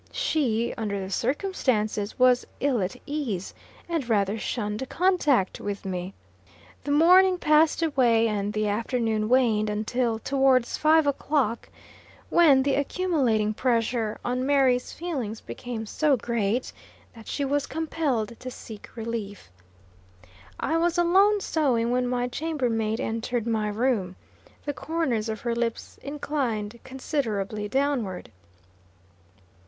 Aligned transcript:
She, 0.13 0.73
under 0.79 0.99
the 0.99 1.11
circumstances, 1.11 2.17
was 2.17 2.47
ill 2.59 2.81
at 2.81 2.95
ease; 3.05 3.53
and 3.87 4.09
rather 4.09 4.35
shunned 4.39 4.89
contact 4.89 5.59
with 5.59 5.85
me. 5.85 6.15
The 6.85 6.89
morning 6.89 7.37
passed 7.37 7.83
away, 7.83 8.27
and 8.27 8.51
the 8.51 8.67
afternoon 8.67 9.29
waned 9.29 9.69
until 9.69 10.17
towards 10.17 10.75
five 10.75 11.05
o'clock, 11.05 11.69
when 12.31 12.63
the 12.63 12.73
accumulating 12.73 13.53
pressure 13.53 14.17
on 14.25 14.43
Mary's 14.43 14.91
feelings 14.91 15.39
became 15.39 15.85
so 15.85 16.17
great 16.17 16.73
that 17.13 17.27
she 17.27 17.45
was 17.45 17.67
compelled 17.67 18.39
to 18.39 18.49
seek 18.49 18.95
relief. 18.95 19.51
I 20.59 20.77
was 20.77 20.97
alone, 20.97 21.41
sewing, 21.41 21.91
when 21.91 22.07
my 22.07 22.27
chamber 22.27 22.71
maid 22.71 22.99
entered 22.99 23.45
my 23.45 23.67
room. 23.67 24.15
The 24.65 24.73
corners 24.73 25.29
of 25.29 25.41
her 25.41 25.53
lips 25.53 25.99
inclined 26.01 26.79
considerably 26.83 27.67
downward. 27.67 28.31